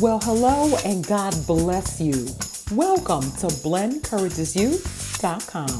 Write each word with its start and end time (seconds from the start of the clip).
Well, 0.00 0.20
hello 0.20 0.76
and 0.84 1.04
God 1.04 1.34
bless 1.44 2.00
you. 2.00 2.28
Welcome 2.70 3.32
to 3.38 3.48
BlenCouragesYou.com, 3.48 5.70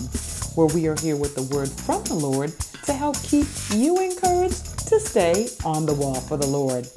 where 0.57 0.67
we 0.75 0.89
are 0.89 0.97
here 0.97 1.15
with 1.15 1.37
the 1.37 1.45
word 1.55 1.71
from 1.71 2.03
the 2.03 2.15
Lord 2.15 2.53
to 2.87 2.93
help 2.93 3.23
keep 3.23 3.47
you 3.71 4.03
encouraged 4.03 4.89
to 4.89 4.99
stay 4.99 5.51
on 5.65 5.87
the 5.87 5.95
wall 5.95 6.17
for 6.17 6.37
the 6.37 6.49
Lord. 6.49 6.89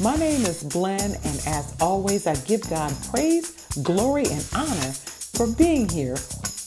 My 0.00 0.16
name 0.16 0.46
is 0.46 0.62
Blen, 0.62 1.16
and 1.24 1.42
as 1.46 1.76
always, 1.78 2.26
I 2.26 2.36
give 2.36 2.66
God 2.70 2.94
praise, 3.10 3.50
glory, 3.82 4.24
and 4.24 4.48
honor 4.54 4.94
for 5.36 5.46
being 5.46 5.90
here 5.90 6.16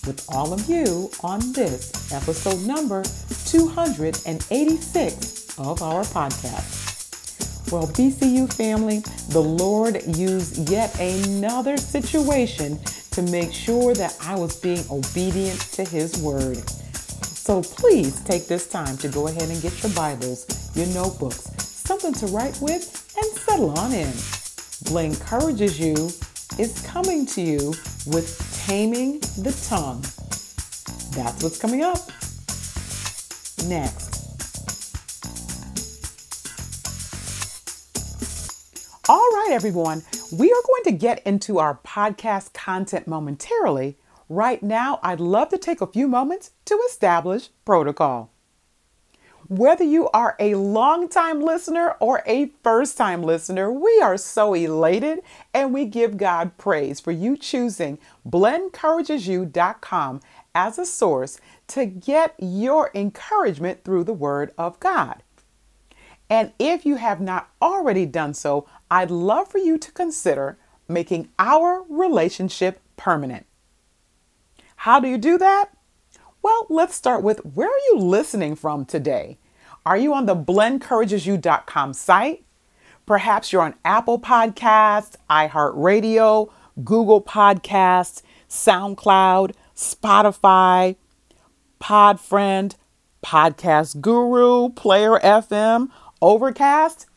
with 0.06 0.24
all 0.30 0.54
of 0.54 0.70
you 0.70 1.10
on 1.24 1.40
this 1.54 2.14
episode 2.14 2.62
number 2.62 3.02
286 3.46 5.58
of 5.58 5.82
our 5.82 6.04
podcast. 6.04 6.79
Well, 7.72 7.86
BCU 7.86 8.52
family, 8.52 9.04
the 9.30 9.42
Lord 9.42 10.02
used 10.18 10.72
yet 10.72 11.00
another 11.00 11.78
situation 11.78 12.80
to 13.12 13.22
make 13.22 13.54
sure 13.54 13.94
that 13.94 14.18
I 14.24 14.36
was 14.36 14.60
being 14.60 14.84
obedient 14.90 15.60
to 15.74 15.84
His 15.84 16.18
word. 16.18 16.58
So 17.24 17.62
please 17.62 18.22
take 18.22 18.48
this 18.48 18.68
time 18.68 18.98
to 18.98 19.08
go 19.08 19.28
ahead 19.28 19.50
and 19.50 19.62
get 19.62 19.84
your 19.84 19.94
Bibles, 19.94 20.48
your 20.76 20.88
notebooks, 20.88 21.42
something 21.64 22.14
to 22.14 22.26
write 22.28 22.60
with, 22.60 23.14
and 23.16 23.26
settle 23.42 23.78
on 23.78 23.94
in. 23.94 24.12
Blen 24.86 25.12
encourages 25.12 25.80
you 25.80 25.94
is 26.58 26.82
coming 26.88 27.28
to 27.28 27.42
you 27.42 27.70
with 28.08 28.64
Taming 28.66 29.20
the 29.38 29.56
Tongue. 29.70 30.02
That's 31.14 31.44
what's 31.44 31.60
coming 31.60 31.84
up. 31.84 32.10
Next. 33.68 34.19
Right, 39.50 39.56
everyone, 39.56 40.04
we 40.32 40.52
are 40.52 40.62
going 40.68 40.84
to 40.84 40.92
get 40.92 41.26
into 41.26 41.58
our 41.58 41.80
podcast 41.84 42.54
content 42.54 43.08
momentarily. 43.08 43.98
Right 44.30 44.62
now, 44.62 45.00
I'd 45.02 45.20
love 45.20 45.50
to 45.50 45.58
take 45.58 45.82
a 45.82 45.88
few 45.88 46.08
moments 46.08 46.52
to 46.66 46.80
establish 46.88 47.50
protocol. 47.66 48.30
Whether 49.48 49.86
you 49.86 50.08
are 50.10 50.36
a 50.40 50.54
long-time 50.54 51.42
listener 51.42 51.96
or 52.00 52.22
a 52.28 52.52
first 52.62 52.96
time 52.96 53.24
listener, 53.24 53.72
we 53.72 54.00
are 54.04 54.18
so 54.18 54.54
elated 54.54 55.22
and 55.52 55.74
we 55.74 55.86
give 55.86 56.18
God 56.18 56.56
praise 56.60 57.00
for 57.00 57.12
you 57.12 57.36
choosing 57.36 57.98
blencouragesyou.com 58.30 60.22
as 60.54 60.78
a 60.78 60.86
source 60.86 61.42
to 61.70 61.88
get 61.88 62.36
your 62.38 62.92
encouragement 62.94 63.84
through 63.84 64.04
the 64.04 64.14
Word 64.14 64.54
of 64.60 64.80
God. 64.80 65.24
And 66.30 66.54
if 66.60 66.86
you 66.86 66.98
have 66.98 67.20
not 67.20 67.50
already 67.60 68.06
done 68.06 68.36
so, 68.36 68.68
I'd 68.92 69.12
love 69.12 69.50
for 69.50 69.58
you 69.58 69.78
to 69.78 69.92
consider 69.92 70.58
making 70.88 71.30
our 71.38 71.86
relationship 71.90 72.80
permanent. 72.98 73.46
How 74.78 75.00
do 75.00 75.08
you 75.08 75.18
do 75.18 75.38
that? 75.38 75.72
Well, 76.42 76.66
let's 76.70 76.96
start 76.96 77.22
with 77.22 77.46
where 77.46 77.68
are 77.68 77.86
you 77.92 77.98
listening 78.00 78.56
from 78.56 78.86
today? 78.86 79.38
Are 79.86 79.98
you 79.98 80.14
on 80.14 80.26
the 80.26 80.36
blencouragesyou.com 80.36 81.94
site? 81.94 82.46
Perhaps 83.06 83.52
you're 83.52 83.62
on 83.62 83.76
Apple 83.84 84.20
Podcasts, 84.20 85.16
iHeartRadio, 85.30 86.52
Google 86.84 87.22
Podcasts, 87.22 88.22
SoundCloud, 88.48 89.54
Spotify, 89.76 90.96
Podfriend, 91.82 92.76
Podcast 93.24 94.00
Guru, 94.02 94.70
Player 94.70 95.20
FM, 95.20 95.90
Overcast. 96.22 97.09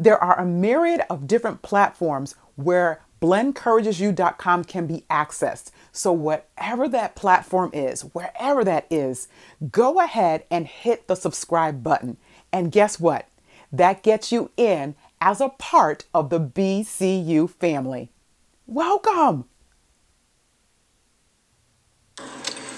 There 0.00 0.16
are 0.16 0.40
a 0.40 0.46
myriad 0.46 1.02
of 1.10 1.26
different 1.26 1.60
platforms 1.60 2.34
where 2.56 3.02
blencouragesyou.com 3.20 4.64
can 4.64 4.86
be 4.86 5.04
accessed. 5.10 5.72
So, 5.92 6.10
whatever 6.10 6.88
that 6.88 7.14
platform 7.14 7.70
is, 7.74 8.00
wherever 8.14 8.64
that 8.64 8.86
is, 8.88 9.28
go 9.70 10.00
ahead 10.00 10.44
and 10.50 10.66
hit 10.66 11.06
the 11.06 11.16
subscribe 11.16 11.82
button. 11.82 12.16
And 12.50 12.72
guess 12.72 12.98
what? 12.98 13.28
That 13.70 14.02
gets 14.02 14.32
you 14.32 14.50
in 14.56 14.94
as 15.20 15.38
a 15.38 15.50
part 15.50 16.04
of 16.14 16.30
the 16.30 16.40
BCU 16.40 17.50
family. 17.50 18.10
Welcome. 18.66 19.44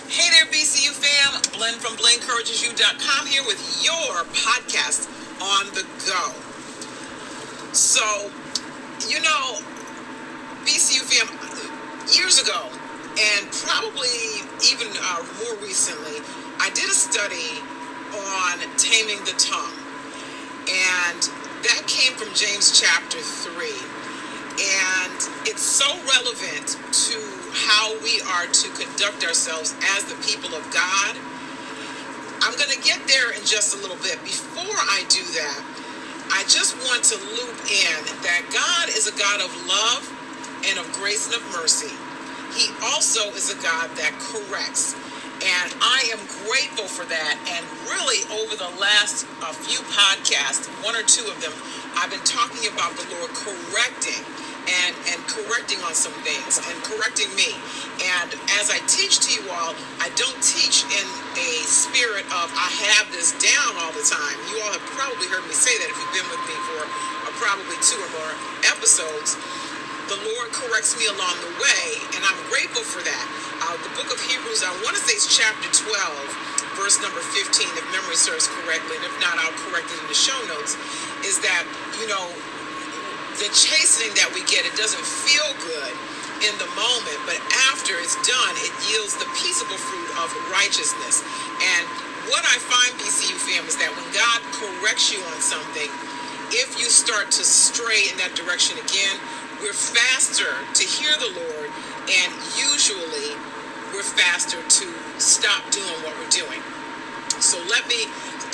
Hey 0.08 0.28
there, 0.28 0.50
BCU 0.50 0.90
fam. 0.90 1.40
Blen 1.56 1.74
from 1.74 1.94
blencouragesyou.com 1.98 3.26
here 3.28 3.44
with 3.46 3.80
your 3.84 4.24
podcast 4.34 5.06
on 5.40 5.72
the 5.72 5.86
go. 6.04 6.51
So, 7.72 8.30
you 9.08 9.18
know, 9.20 9.58
BCU 10.68 11.00
fam, 11.08 11.24
years 12.12 12.38
ago, 12.38 12.68
and 13.16 13.50
probably 13.64 14.44
even 14.68 14.92
uh, 15.00 15.24
more 15.40 15.56
recently, 15.64 16.20
I 16.60 16.68
did 16.74 16.84
a 16.84 16.92
study 16.92 17.64
on 18.12 18.60
taming 18.76 19.24
the 19.24 19.32
tongue. 19.40 19.72
And 20.68 21.20
that 21.64 21.82
came 21.88 22.12
from 22.12 22.28
James 22.34 22.78
chapter 22.78 23.18
3. 23.18 23.64
And 24.52 25.16
it's 25.48 25.64
so 25.64 25.88
relevant 26.04 26.76
to 26.76 27.16
how 27.56 27.96
we 28.04 28.20
are 28.36 28.52
to 28.52 28.68
conduct 28.76 29.24
ourselves 29.24 29.74
as 29.96 30.04
the 30.04 30.16
people 30.20 30.54
of 30.54 30.62
God. 30.72 31.16
I'm 32.44 32.52
going 32.58 32.70
to 32.70 32.82
get 32.84 33.00
there 33.08 33.32
in 33.32 33.40
just 33.46 33.74
a 33.74 33.80
little 33.80 33.96
bit. 34.04 34.20
Before 34.24 34.76
I 34.76 35.04
do 35.08 35.24
that, 35.40 35.71
I 36.32 36.44
just 36.48 36.76
want 36.88 37.04
to 37.12 37.16
loop 37.36 37.56
in 37.68 37.98
that 38.24 38.42
God 38.52 38.88
is 38.96 39.08
a 39.08 39.16
God 39.18 39.40
of 39.40 39.52
love 39.68 40.02
and 40.68 40.78
of 40.80 40.86
grace 40.96 41.26
and 41.28 41.36
of 41.36 41.44
mercy. 41.52 41.92
He 42.56 42.72
also 42.92 43.30
is 43.36 43.52
a 43.52 43.58
God 43.62 43.90
that 44.00 44.12
corrects. 44.18 44.96
And 45.42 45.68
I 45.82 46.08
am 46.14 46.22
grateful 46.48 46.88
for 46.88 47.04
that. 47.06 47.34
And 47.52 47.62
really, 47.90 48.24
over 48.42 48.56
the 48.56 48.70
last 48.80 49.26
uh, 49.42 49.52
few 49.52 49.80
podcasts, 49.92 50.68
one 50.84 50.96
or 50.96 51.04
two 51.04 51.26
of 51.28 51.38
them, 51.42 51.52
I've 51.98 52.10
been 52.10 52.24
talking 52.24 52.70
about 52.72 52.94
the 52.96 53.06
Lord 53.18 53.30
correcting 53.34 54.22
correcting 55.32 55.80
on 55.88 55.96
some 55.96 56.12
things 56.20 56.60
and 56.60 56.76
correcting 56.84 57.32
me. 57.32 57.56
And 58.20 58.36
as 58.60 58.68
I 58.68 58.78
teach 58.84 59.24
to 59.24 59.30
you 59.32 59.48
all, 59.48 59.72
I 60.04 60.12
don't 60.20 60.36
teach 60.44 60.84
in 60.92 61.06
a 61.40 61.50
spirit 61.64 62.28
of 62.36 62.52
I 62.52 62.68
have 62.92 63.08
this 63.16 63.32
down 63.40 63.72
all 63.80 63.92
the 63.96 64.04
time. 64.04 64.36
You 64.52 64.60
all 64.62 64.72
have 64.76 64.86
probably 64.92 65.28
heard 65.32 65.44
me 65.48 65.56
say 65.56 65.72
that 65.80 65.88
if 65.88 65.96
you've 65.96 66.16
been 66.20 66.28
with 66.28 66.44
me 66.44 66.56
for 66.68 66.80
uh, 66.84 67.32
probably 67.40 67.78
two 67.80 67.96
or 67.96 68.10
more 68.20 68.32
episodes 68.76 69.40
the 70.10 70.18
Lord 70.34 70.50
corrects 70.52 70.98
me 70.98 71.06
along 71.06 71.36
the 71.40 71.54
way, 71.62 71.84
and 72.12 72.22
I'm 72.26 72.40
grateful 72.50 72.82
for 72.82 73.00
that. 73.06 73.26
Uh, 73.62 73.78
the 73.86 73.92
book 73.94 74.10
of 74.10 74.18
Hebrews, 74.18 74.60
I 74.66 74.72
want 74.82 74.98
to 74.98 75.02
say 75.02 75.14
it's 75.14 75.30
chapter 75.30 75.70
12, 75.70 76.76
verse 76.76 76.98
number 77.00 77.22
15, 77.22 77.46
if 77.78 77.86
memory 77.94 78.18
serves 78.18 78.50
correctly, 78.50 78.98
and 78.98 79.06
if 79.06 79.14
not, 79.22 79.38
I'll 79.38 79.54
correct 79.70 79.88
it 79.94 79.98
in 80.02 80.08
the 80.10 80.18
show 80.18 80.36
notes, 80.50 80.74
is 81.22 81.38
that, 81.46 81.64
you 82.02 82.10
know, 82.10 82.28
the 83.40 83.48
chastening 83.54 84.12
that 84.18 84.28
we 84.34 84.44
get, 84.50 84.66
it 84.66 84.76
doesn't 84.76 85.04
feel 85.04 85.48
good 85.64 85.94
in 86.44 86.54
the 86.58 86.68
moment, 86.74 87.18
but 87.24 87.38
after 87.70 87.94
it's 88.02 88.18
done, 88.26 88.54
it 88.60 88.72
yields 88.90 89.14
the 89.16 89.28
peaceable 89.38 89.78
fruit 89.78 90.10
of 90.18 90.28
righteousness. 90.50 91.22
And 91.62 91.84
what 92.28 92.42
I 92.44 92.58
find, 92.58 92.90
BCU 92.98 93.38
fam, 93.46 93.64
is 93.70 93.78
that 93.78 93.90
when 93.94 94.06
God 94.10 94.40
corrects 94.58 95.14
you 95.14 95.22
on 95.22 95.38
something, 95.38 95.88
if 96.50 96.76
you 96.78 96.90
start 96.90 97.30
to 97.38 97.44
stray 97.46 98.10
in 98.10 98.18
that 98.18 98.34
direction 98.34 98.76
again, 98.82 99.16
we're 99.62 99.76
faster 99.76 100.50
to 100.52 100.84
hear 100.84 101.14
the 101.22 101.30
Lord, 101.32 101.70
and 102.10 102.30
usually 102.58 103.38
we're 103.94 104.04
faster 104.04 104.58
to 104.58 104.86
stop 105.22 105.62
doing 105.70 105.96
what 106.02 106.12
we're 106.18 106.34
doing. 106.34 106.60
So 107.38 107.58
let 107.70 107.86
me, 107.88 108.06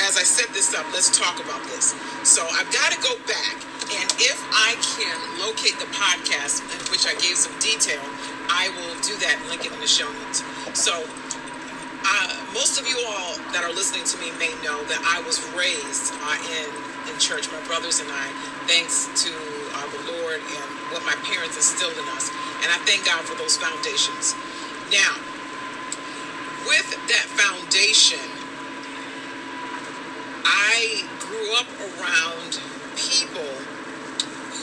as 0.04 0.16
I 0.16 0.24
set 0.24 0.52
this 0.54 0.74
up, 0.74 0.86
let's 0.92 1.10
talk 1.12 1.40
about 1.42 1.62
this. 1.72 1.96
So 2.24 2.44
I've 2.56 2.70
got 2.72 2.92
to 2.92 3.00
go 3.00 3.16
back, 3.26 3.56
and 3.94 4.08
if 4.20 4.38
I 4.52 4.76
can 4.96 5.16
locate 5.40 5.78
the 5.80 5.88
podcast 5.94 6.60
in 6.68 6.80
which 6.92 7.08
I 7.08 7.14
gave 7.16 7.36
some 7.36 7.56
detail, 7.60 8.02
I 8.48 8.68
will 8.76 8.96
do 9.00 9.16
that 9.24 9.40
and 9.40 9.48
link 9.48 9.64
it 9.64 9.72
in 9.72 9.80
the 9.80 9.88
show 9.88 10.08
notes. 10.08 10.44
So 10.76 11.04
uh, 12.04 12.28
most 12.52 12.80
of 12.80 12.86
you 12.86 12.96
all 13.08 13.36
that 13.52 13.64
are 13.64 13.72
listening 13.72 14.04
to 14.08 14.16
me 14.20 14.32
may 14.36 14.52
know 14.64 14.80
that 14.88 15.00
I 15.04 15.20
was 15.26 15.40
raised 15.56 16.12
uh, 16.24 16.36
in 16.60 16.68
in 17.08 17.16
church, 17.18 17.48
my 17.50 17.60
brothers 17.64 18.00
and 18.00 18.08
I, 18.12 18.28
thanks 18.68 19.08
to 19.24 19.32
uh, 19.32 19.86
the 19.96 20.12
Lord 20.20 20.40
and 20.44 20.68
what 20.92 21.00
my 21.08 21.16
parents 21.24 21.56
instilled 21.56 21.96
in 21.96 22.04
us. 22.12 22.28
And 22.60 22.68
I 22.68 22.76
thank 22.84 23.06
God 23.08 23.24
for 23.24 23.34
those 23.40 23.56
foundations. 23.56 24.36
Now, 24.92 25.16
with 26.68 26.88
that 27.08 27.26
foundation, 27.32 28.20
I 30.44 31.04
grew 31.20 31.48
up 31.56 31.68
around 31.80 32.60
people 32.96 33.77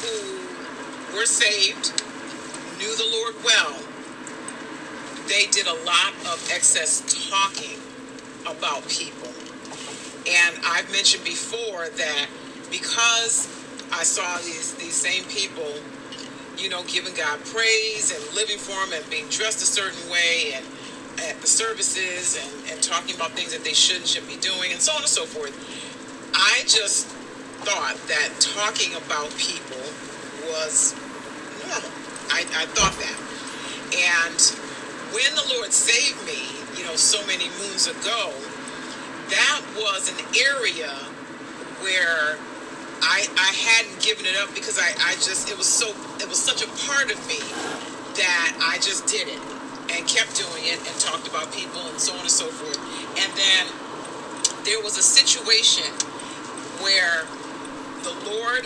who 0.06 1.18
were 1.18 1.25
saved, 1.25 1.94
knew 2.78 2.96
the 2.96 3.10
Lord 3.12 3.36
well. 3.44 3.80
They 5.28 5.48
did 5.48 5.68
a 5.68 5.74
lot 5.86 6.13
of 6.31 6.50
excess 6.54 7.02
talking 7.30 7.80
about 8.46 8.88
people. 8.88 9.30
And 10.28 10.56
I've 10.66 10.92
mentioned 10.92 11.24
before 11.24 11.90
that 11.90 12.28
because 12.72 13.48
I 13.92 14.04
saw 14.04 14.38
these 14.38 14.75
these 14.75 14.96
same 14.96 15.24
people 15.25 15.74
you 16.58 16.69
know, 16.69 16.84
giving 16.86 17.13
God 17.16 17.40
praise 17.46 18.12
and 18.16 18.36
living 18.36 18.58
for 18.58 18.74
Him 18.86 18.94
and 18.94 19.10
being 19.10 19.28
dressed 19.30 19.62
a 19.62 19.66
certain 19.66 20.10
way 20.10 20.54
and 20.56 20.66
at 21.28 21.40
the 21.42 21.48
services 21.48 22.36
and, 22.36 22.72
and 22.72 22.84
talking 22.84 23.16
about 23.16 23.31
things 23.31 23.54
that 23.54 23.63
they 23.63 23.74
should 23.74 24.06
shouldn't 24.08 24.31
be 24.31 24.40
doing 24.40 24.72
and 24.72 24.81
so 24.81 24.94
on 24.94 25.00
and 25.01 25.10
so 25.10 25.25
forth. 25.25 25.56
I 26.34 26.62
just 26.68 27.08
thought 27.63 27.96
that 28.08 28.30
talking 28.40 28.96
about 28.96 29.31
people 29.38 29.81
was 30.51 30.95
normal. 31.65 31.92
I, 32.30 32.42
I 32.53 32.65
thought 32.74 32.95
that. 33.00 33.18
And 33.95 34.39
when 35.13 35.31
the 35.36 35.45
Lord 35.56 35.71
saved 35.71 36.19
me, 36.25 36.51
you 36.77 36.83
know, 36.83 36.95
so 36.95 37.25
many 37.27 37.47
moons 37.62 37.88
ago, 37.88 38.33
that 39.30 39.62
was 39.77 40.12
an 40.12 40.19
area 40.36 40.92
where 41.81 42.38
I, 43.01 43.27
I 43.38 43.51
hadn't 43.53 44.01
given 44.01 44.25
it 44.25 44.36
up 44.38 44.53
because 44.53 44.80
I, 44.80 44.89
I 45.01 45.13
just 45.21 45.50
it 45.50 45.57
was 45.57 45.68
so 45.68 45.89
it 46.19 46.27
was 46.30 46.42
such 46.42 46.62
a 46.62 46.69
part 46.88 47.12
of 47.12 47.19
me 47.27 47.39
that 48.18 48.50
I 48.62 48.77
just 48.81 49.07
did 49.07 49.27
it 49.27 49.41
and 49.94 50.07
kept 50.07 50.36
doing 50.36 50.65
it 50.65 50.80
and 50.80 50.94
talked 51.00 51.27
about 51.27 51.51
people 51.53 51.81
and 51.88 52.00
so 52.00 52.13
on 52.13 52.21
and 52.21 52.31
so 52.31 52.48
forth. 52.48 52.80
And 53.19 53.30
then 53.38 53.63
there 54.65 54.81
was 54.81 54.98
a 54.98 55.03
situation 55.03 55.86
where 56.81 57.24
the 58.03 58.13
Lord 58.30 58.65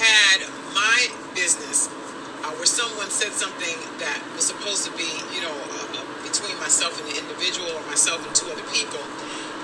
had 0.00 0.48
my 0.72 1.12
business 1.36 1.92
uh, 2.40 2.48
where 2.56 2.66
someone 2.66 3.12
said 3.12 3.32
something 3.36 3.76
that 4.00 4.16
was 4.32 4.48
supposed 4.48 4.88
to 4.88 4.92
be, 4.96 5.08
you 5.36 5.44
know, 5.44 5.52
uh, 5.52 6.00
uh, 6.00 6.04
between 6.24 6.56
myself 6.56 6.96
and 6.96 7.04
the 7.12 7.16
individual 7.20 7.68
or 7.76 7.84
myself 7.84 8.24
and 8.24 8.32
two 8.32 8.48
other 8.48 8.64
people. 8.72 9.00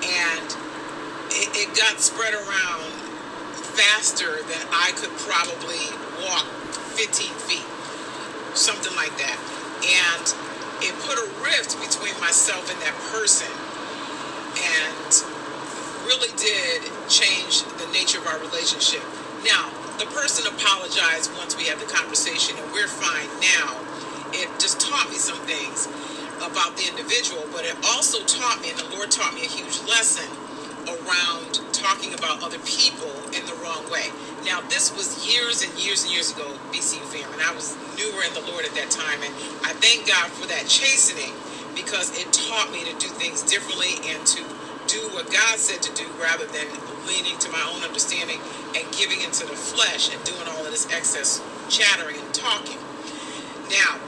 And 0.05 0.47
it, 1.33 1.49
it 1.57 1.69
got 1.73 1.97
spread 1.99 2.37
around 2.37 2.85
faster 3.81 4.45
than 4.45 4.63
I 4.73 4.93
could 5.01 5.13
probably 5.25 5.81
walk 6.21 6.45
15 7.01 7.33
feet, 7.49 7.69
something 8.53 8.93
like 8.97 9.17
that. 9.17 9.39
And 9.81 10.25
it 10.85 10.93
put 11.01 11.17
a 11.17 11.29
rift 11.41 11.81
between 11.81 12.17
myself 12.21 12.69
and 12.69 12.79
that 12.85 12.97
person. 13.09 13.49
And 14.57 15.11
really 16.07 16.31
did 16.39 16.87
change 17.09 17.67
the 17.83 17.87
nature 17.93 18.19
of 18.21 18.27
our 18.29 18.39
relationship. 18.39 19.03
Now, 19.45 19.69
the 19.99 20.07
person 20.13 20.47
apologized 20.47 21.33
once 21.39 21.57
we 21.57 21.65
had 21.65 21.79
the 21.79 21.87
conversation 21.87 22.57
and 22.59 22.73
we're 22.73 22.89
fine 22.89 23.29
now. 23.41 23.81
It 24.33 24.49
just 24.61 24.81
taught 24.81 25.09
me 25.09 25.17
some 25.17 25.39
things 25.49 25.89
about 26.45 26.77
the 26.77 26.89
individual, 26.89 27.47
but 27.53 27.65
it 27.65 27.77
also 27.97 28.21
taught 28.25 28.61
me, 28.61 28.71
and 28.71 28.79
the 28.79 28.91
Lord 28.97 29.11
taught 29.11 29.35
me 29.35 29.43
a 29.43 29.49
huge 29.49 29.81
lesson 29.89 30.29
around 30.85 31.61
talking 31.73 32.15
about 32.15 32.43
other 32.43 32.59
people 32.69 33.13
in 33.33 33.45
the 33.47 33.57
wrong 33.63 33.89
way. 33.91 34.13
Now, 34.45 34.61
this 34.69 34.93
was 34.93 35.25
years 35.27 35.65
and 35.65 35.73
years 35.81 36.05
and 36.05 36.13
years 36.13 36.33
ago, 36.33 36.47
BCU 36.73 37.01
fam, 37.09 37.33
and 37.33 37.43
I 37.43 37.55
was 37.55 37.77
newer 37.97 38.23
in 38.23 38.35
the 38.35 38.45
Lord 38.53 38.65
at 38.65 38.75
that 38.77 38.91
time, 38.91 39.23
and 39.25 39.33
I 39.65 39.73
thank 39.81 40.07
God 40.07 40.31
for 40.33 40.47
that 40.49 40.69
chastening 40.69 41.33
because 41.75 42.13
it 42.19 42.33
taught 42.33 42.71
me 42.73 42.85
to 42.85 42.95
do 42.99 43.09
things 43.17 43.43
differently 43.43 43.97
and 44.13 44.27
to 44.27 44.45
do 44.87 45.09
what 45.15 45.31
God 45.31 45.59
said 45.59 45.83
to 45.83 45.93
do 45.95 46.07
rather 46.21 46.47
than 46.47 46.67
leaning 47.07 47.39
to 47.39 47.51
my 47.51 47.63
own 47.75 47.83
understanding 47.83 48.39
and 48.75 48.85
giving 48.93 49.21
into 49.21 49.47
the 49.47 49.55
flesh 49.55 50.15
and 50.15 50.23
doing 50.25 50.47
all 50.49 50.65
of 50.65 50.71
this 50.71 50.91
excess 50.93 51.43
chattering 51.69 52.17
and 52.19 52.35
talking. 52.35 52.79
Now, 53.71 53.99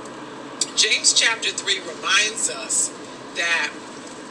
James 0.76 1.12
chapter 1.12 1.50
3 1.50 1.80
reminds 1.80 2.50
us 2.50 2.94
that, 3.36 3.70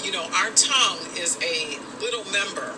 you 0.03 0.11
know, 0.11 0.23
our 0.35 0.49
tongue 0.51 0.99
is 1.17 1.37
a 1.43 1.79
little 2.01 2.23
member, 2.31 2.73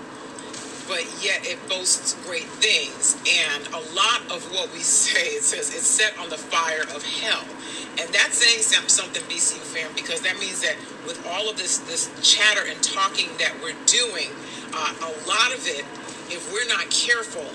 but 0.87 1.05
yet 1.21 1.45
it 1.45 1.57
boasts 1.69 2.17
great 2.25 2.49
things. 2.57 3.17
And 3.27 3.67
a 3.67 3.81
lot 3.93 4.21
of 4.31 4.41
what 4.53 4.73
we 4.73 4.79
say, 4.81 5.37
it 5.37 5.43
says 5.43 5.69
it's 5.69 5.85
set 5.85 6.17
on 6.17 6.29
the 6.29 6.37
fire 6.37 6.83
of 6.95 7.03
hell. 7.03 7.45
And 7.99 8.09
that's 8.13 8.37
saying 8.37 8.63
something, 8.87 9.21
BCU 9.23 9.59
fam, 9.59 9.91
because 10.09 10.23
that 10.23 10.39
means 10.39 10.59
that 10.61 10.75
with 11.05 11.23
all 11.27 11.47
of 11.51 11.55
this, 11.55 11.77
this 11.85 12.09
chatter 12.23 12.65
and 12.67 12.81
talking 12.81 13.29
that 13.37 13.53
we're 13.61 13.77
doing, 13.85 14.29
uh, 14.73 14.95
a 15.01 15.13
lot 15.29 15.53
of 15.53 15.61
it, 15.67 15.85
if 16.33 16.51
we're 16.51 16.67
not 16.67 16.89
careful, 16.89 17.45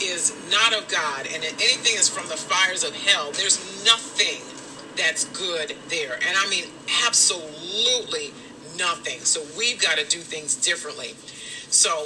is 0.00 0.32
not 0.48 0.72
of 0.78 0.86
God. 0.86 1.26
And 1.34 1.42
anything 1.42 1.98
is 1.98 2.08
from 2.08 2.28
the 2.28 2.36
fires 2.36 2.84
of 2.84 2.94
hell. 2.94 3.32
There's 3.32 3.84
nothing 3.84 4.38
that's 4.96 5.24
good 5.36 5.74
there. 5.88 6.14
And 6.14 6.36
I 6.38 6.48
mean, 6.48 6.66
absolutely 7.04 8.30
nothing. 8.76 9.18
So 9.18 9.42
we've 9.58 9.82
got 9.82 9.98
to 9.98 10.06
do 10.06 10.20
things 10.20 10.54
differently. 10.54 11.16
So 11.68 12.04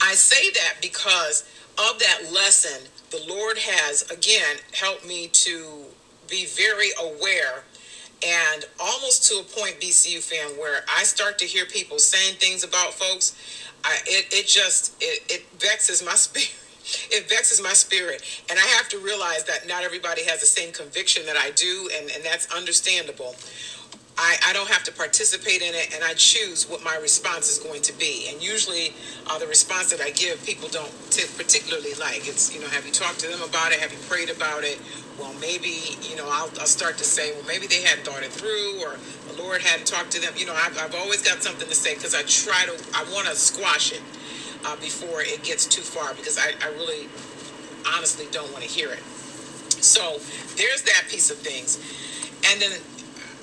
I 0.00 0.14
say 0.14 0.48
that 0.52 0.76
because 0.80 1.44
of 1.76 1.98
that 1.98 2.32
lesson, 2.32 2.88
the 3.10 3.22
Lord 3.28 3.58
has, 3.58 4.10
again, 4.10 4.56
helped 4.72 5.06
me 5.06 5.28
to 5.28 5.84
be 6.26 6.46
very 6.46 6.88
aware 6.98 7.64
and 8.24 8.64
almost 8.80 9.30
to 9.30 9.38
a 9.38 9.42
point 9.42 9.78
bcu 9.80 10.22
fan 10.22 10.58
where 10.58 10.84
i 10.96 11.02
start 11.02 11.38
to 11.38 11.44
hear 11.44 11.66
people 11.66 11.98
saying 11.98 12.34
things 12.36 12.64
about 12.64 12.92
folks 12.94 13.34
I, 13.84 13.98
it, 14.06 14.32
it 14.32 14.46
just 14.46 14.94
it, 15.00 15.22
it 15.28 15.46
vexes 15.58 16.02
my 16.04 16.14
spirit. 16.14 16.54
It 17.10 17.28
vexes 17.28 17.62
my 17.62 17.72
spirit. 17.72 18.22
And 18.50 18.58
i 18.58 18.62
have 18.62 18.88
to 18.90 18.98
realize 18.98 19.44
that 19.44 19.66
not 19.68 19.84
everybody 19.84 20.24
has 20.24 20.40
the 20.40 20.46
same 20.46 20.72
conviction 20.72 21.24
that 21.26 21.36
i 21.36 21.50
do 21.52 21.90
and, 21.96 22.10
and 22.10 22.24
that's 22.24 22.52
understandable 22.54 23.34
I, 24.16 24.36
I 24.46 24.52
don't 24.52 24.68
have 24.68 24.84
to 24.84 24.92
participate 24.92 25.60
in 25.60 25.74
it 25.74 25.92
and 25.94 26.04
I 26.04 26.14
choose 26.14 26.68
what 26.70 26.84
my 26.84 26.96
response 27.02 27.50
is 27.50 27.58
going 27.58 27.82
to 27.82 27.92
be. 27.98 28.28
And 28.30 28.40
usually, 28.42 28.94
uh, 29.26 29.38
the 29.38 29.46
response 29.46 29.90
that 29.90 30.00
I 30.00 30.10
give, 30.10 30.44
people 30.46 30.68
don't 30.68 30.92
t- 31.10 31.26
particularly 31.36 31.94
like. 31.94 32.28
It's, 32.28 32.54
you 32.54 32.60
know, 32.60 32.68
have 32.68 32.86
you 32.86 32.92
talked 32.92 33.18
to 33.20 33.28
them 33.28 33.42
about 33.42 33.72
it? 33.72 33.80
Have 33.80 33.92
you 33.92 33.98
prayed 34.08 34.30
about 34.30 34.62
it? 34.62 34.78
Well, 35.18 35.34
maybe, 35.40 35.98
you 36.02 36.14
know, 36.14 36.28
I'll, 36.30 36.50
I'll 36.60 36.70
start 36.70 36.96
to 36.98 37.04
say, 37.04 37.32
well, 37.32 37.46
maybe 37.46 37.66
they 37.66 37.82
hadn't 37.82 38.06
thought 38.06 38.22
it 38.22 38.30
through 38.30 38.82
or 38.86 38.96
the 39.34 39.42
Lord 39.42 39.62
hadn't 39.62 39.86
talked 39.86 40.12
to 40.12 40.20
them. 40.20 40.32
You 40.36 40.46
know, 40.46 40.54
I've, 40.54 40.78
I've 40.78 40.94
always 40.94 41.22
got 41.22 41.42
something 41.42 41.68
to 41.68 41.74
say 41.74 41.94
because 41.94 42.14
I 42.14 42.22
try 42.22 42.66
to, 42.66 42.74
I 42.94 43.02
want 43.12 43.26
to 43.26 43.34
squash 43.34 43.92
it 43.92 44.02
uh, 44.64 44.76
before 44.76 45.22
it 45.22 45.42
gets 45.42 45.66
too 45.66 45.82
far 45.82 46.14
because 46.14 46.38
I, 46.38 46.54
I 46.62 46.70
really 46.74 47.08
honestly 47.96 48.26
don't 48.30 48.50
want 48.52 48.62
to 48.62 48.70
hear 48.70 48.90
it. 48.90 49.02
So 49.82 50.18
there's 50.56 50.82
that 50.82 51.04
piece 51.10 51.30
of 51.30 51.38
things. 51.38 51.82
And 52.50 52.60
then 52.60 52.72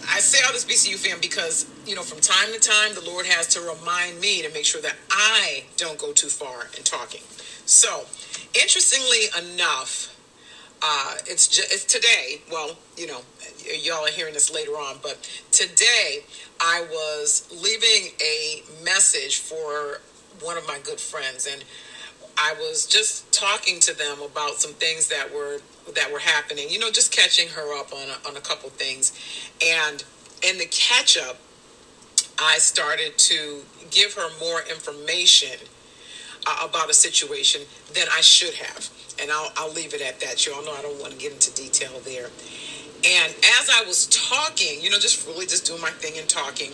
I 0.09 0.19
say 0.19 0.39
all 0.45 0.53
this 0.53 0.65
BCU 0.65 0.95
fam 0.95 1.19
because, 1.21 1.69
you 1.85 1.95
know, 1.95 2.01
from 2.01 2.19
time 2.19 2.51
to 2.53 2.59
time, 2.59 2.93
the 2.93 3.01
Lord 3.09 3.25
has 3.25 3.47
to 3.49 3.61
remind 3.61 4.19
me 4.19 4.41
to 4.41 4.49
make 4.53 4.65
sure 4.65 4.81
that 4.81 4.95
I 5.09 5.65
don't 5.77 5.97
go 5.97 6.11
too 6.11 6.27
far 6.27 6.67
in 6.77 6.83
talking. 6.83 7.21
So, 7.65 8.05
interestingly 8.53 9.25
enough, 9.37 10.15
uh, 10.81 11.15
it's 11.27 11.47
just, 11.47 11.71
it's 11.71 11.85
today. 11.85 12.41
Well, 12.51 12.77
you 12.97 13.07
know, 13.07 13.21
y'all 13.81 14.05
are 14.05 14.11
hearing 14.11 14.33
this 14.33 14.51
later 14.51 14.71
on, 14.71 14.97
but 15.03 15.29
today 15.51 16.23
I 16.59 16.85
was 16.89 17.47
leaving 17.51 18.13
a 18.21 18.63
message 18.83 19.37
for 19.37 20.01
one 20.41 20.57
of 20.57 20.67
my 20.67 20.79
good 20.83 20.99
friends, 20.99 21.47
and 21.51 21.63
I 22.37 22.53
was 22.53 22.85
just 22.85 23.31
talking 23.33 23.79
to 23.81 23.97
them 23.97 24.21
about 24.21 24.55
some 24.55 24.73
things 24.73 25.07
that 25.09 25.33
were 25.33 25.59
that 25.95 26.11
were 26.11 26.19
happening. 26.19 26.69
You 26.69 26.79
know, 26.79 26.91
just 26.91 27.11
catching 27.11 27.47
her 27.49 27.79
up 27.79 27.93
on 27.93 28.07
a, 28.09 28.27
on 28.29 28.37
a 28.37 28.41
couple 28.41 28.69
things, 28.69 29.13
and 29.65 30.03
in 30.43 30.57
the 30.57 30.65
catch 30.65 31.17
up, 31.17 31.37
I 32.39 32.57
started 32.57 33.17
to 33.17 33.61
give 33.89 34.13
her 34.15 34.27
more 34.39 34.61
information 34.69 35.57
uh, 36.47 36.67
about 36.67 36.89
a 36.89 36.93
situation 36.93 37.61
than 37.93 38.07
I 38.15 38.21
should 38.21 38.55
have, 38.55 38.89
and 39.21 39.31
I'll 39.31 39.51
I'll 39.57 39.73
leave 39.73 39.93
it 39.93 40.01
at 40.01 40.19
that. 40.21 40.45
You 40.45 40.53
all 40.53 40.63
know 40.63 40.73
I 40.73 40.81
don't 40.81 40.99
want 40.99 41.13
to 41.13 41.19
get 41.19 41.31
into 41.31 41.53
detail 41.53 41.99
there. 42.05 42.29
And 43.03 43.33
as 43.59 43.69
I 43.69 43.83
was 43.87 44.07
talking, 44.07 44.79
you 44.81 44.89
know, 44.91 44.99
just 44.99 45.25
really 45.27 45.47
just 45.47 45.65
doing 45.65 45.81
my 45.81 45.89
thing 45.89 46.19
and 46.19 46.29
talking, 46.29 46.71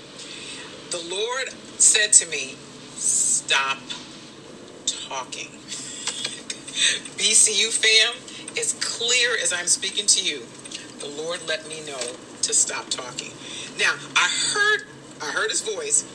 the 0.91 1.03
Lord 1.09 1.49
said 1.79 2.11
to 2.13 2.29
me, 2.29 2.55
"Stop 2.95 3.77
talking." 5.09 5.49
BCU 7.17 7.73
fam, 7.73 8.13
as 8.59 8.73
clear 8.73 9.37
as 9.41 9.51
I'm 9.51 9.65
speaking 9.65 10.05
to 10.05 10.23
you, 10.23 10.45
the 10.99 11.07
Lord 11.07 11.39
let 11.47 11.67
me 11.67 11.81
know 11.85 11.99
to 12.43 12.53
stop 12.53 12.89
talking. 12.89 13.31
Now, 13.79 13.93
I 14.15 14.27
heard 14.53 14.81
I 15.21 15.31
heard 15.31 15.49
his 15.49 15.61
voice 15.61 16.05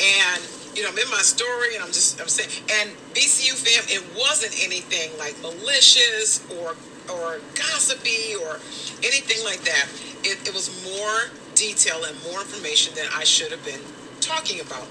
and 0.00 0.42
you 0.74 0.82
know, 0.82 0.90
I'm 0.90 0.98
in 0.98 1.08
my 1.10 1.22
story 1.24 1.74
and 1.74 1.84
I'm 1.84 1.92
just 1.92 2.20
I'm 2.20 2.28
saying 2.28 2.50
and 2.80 2.90
BCU 3.12 3.54
fam, 3.54 3.84
it 3.88 4.04
wasn't 4.16 4.52
anything 4.64 5.16
like 5.18 5.36
malicious 5.42 6.44
or 6.58 6.76
or 7.12 7.40
gossipy 7.54 8.34
or 8.34 8.58
anything 9.04 9.44
like 9.44 9.60
that. 9.62 9.86
It, 10.24 10.48
it 10.48 10.54
was 10.54 10.68
more 10.96 11.30
detail 11.54 12.04
and 12.04 12.16
more 12.24 12.40
information 12.40 12.94
than 12.94 13.06
I 13.14 13.24
should 13.24 13.52
have 13.52 13.64
been 13.64 13.80
talking 14.20 14.60
about. 14.60 14.86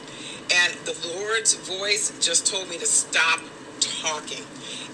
And 0.53 0.73
the 0.85 0.95
Lord's 1.17 1.55
voice 1.55 2.13
just 2.19 2.45
told 2.47 2.69
me 2.69 2.77
to 2.77 2.85
stop 2.85 3.41
talking. 3.79 4.43